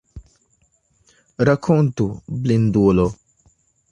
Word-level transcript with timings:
Rakontu, 1.49 2.09
blindulo! 2.47 3.09